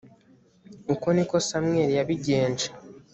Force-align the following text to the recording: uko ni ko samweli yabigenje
uko 0.93 1.07
ni 1.15 1.23
ko 1.29 1.35
samweli 1.47 1.93
yabigenje 1.99 2.67